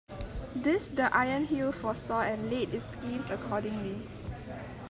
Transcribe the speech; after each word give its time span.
This 0.55 0.89
the 0.89 1.15
Iron 1.15 1.45
Heel 1.45 1.71
foresaw 1.71 2.21
and 2.21 2.49
laid 2.49 2.73
its 2.73 2.87
schemes 2.89 3.29
accordingly. 3.29 4.09